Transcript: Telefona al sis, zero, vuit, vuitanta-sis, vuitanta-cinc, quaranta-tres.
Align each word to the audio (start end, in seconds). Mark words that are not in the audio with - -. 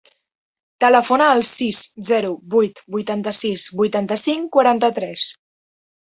Telefona 0.83 1.25
al 1.33 1.41
sis, 1.49 1.81
zero, 2.07 2.31
vuit, 2.53 2.81
vuitanta-sis, 2.95 3.65
vuitanta-cinc, 3.81 4.49
quaranta-tres. 4.57 5.27